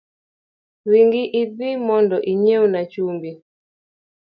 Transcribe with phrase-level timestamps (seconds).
[0.89, 3.31] Ringi idhi mondo inyiewna chumbi.